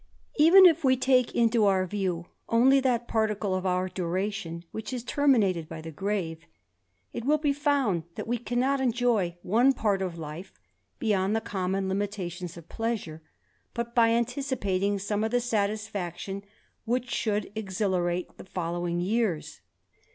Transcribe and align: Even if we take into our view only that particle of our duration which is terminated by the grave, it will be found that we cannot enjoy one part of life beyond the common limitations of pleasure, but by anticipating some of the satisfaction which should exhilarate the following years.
Even 0.37 0.65
if 0.65 0.83
we 0.83 0.97
take 0.97 1.35
into 1.35 1.65
our 1.65 1.85
view 1.85 2.25
only 2.49 2.79
that 2.79 3.07
particle 3.07 3.53
of 3.53 3.67
our 3.67 3.87
duration 3.87 4.65
which 4.71 4.91
is 4.91 5.03
terminated 5.03 5.69
by 5.69 5.79
the 5.79 5.91
grave, 5.91 6.41
it 7.13 7.23
will 7.23 7.37
be 7.37 7.53
found 7.53 8.01
that 8.15 8.25
we 8.27 8.39
cannot 8.39 8.81
enjoy 8.81 9.35
one 9.43 9.73
part 9.73 10.01
of 10.01 10.17
life 10.17 10.53
beyond 10.97 11.35
the 11.35 11.39
common 11.39 11.87
limitations 11.87 12.57
of 12.57 12.67
pleasure, 12.67 13.21
but 13.75 13.93
by 13.93 14.09
anticipating 14.09 14.97
some 14.97 15.23
of 15.23 15.29
the 15.29 15.39
satisfaction 15.39 16.43
which 16.83 17.11
should 17.11 17.51
exhilarate 17.55 18.39
the 18.39 18.43
following 18.45 19.01
years. 19.01 19.61